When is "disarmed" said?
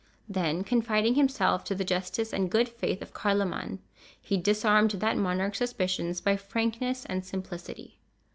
4.35-4.89